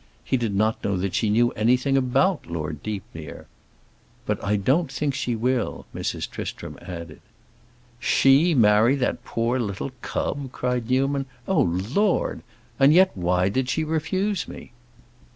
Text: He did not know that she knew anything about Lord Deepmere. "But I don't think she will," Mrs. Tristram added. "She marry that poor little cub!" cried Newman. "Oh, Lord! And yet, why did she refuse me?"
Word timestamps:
He 0.23 0.35
did 0.35 0.55
not 0.55 0.83
know 0.83 0.97
that 0.97 1.13
she 1.13 1.29
knew 1.29 1.51
anything 1.51 1.95
about 1.95 2.47
Lord 2.47 2.81
Deepmere. 2.81 3.45
"But 4.25 4.43
I 4.43 4.55
don't 4.55 4.91
think 4.91 5.13
she 5.13 5.35
will," 5.35 5.85
Mrs. 5.93 6.27
Tristram 6.27 6.75
added. 6.81 7.21
"She 7.99 8.55
marry 8.55 8.95
that 8.95 9.23
poor 9.23 9.59
little 9.59 9.91
cub!" 10.01 10.51
cried 10.51 10.89
Newman. 10.89 11.27
"Oh, 11.47 11.61
Lord! 11.61 12.41
And 12.79 12.95
yet, 12.95 13.11
why 13.13 13.47
did 13.49 13.69
she 13.69 13.83
refuse 13.83 14.47
me?" 14.47 14.71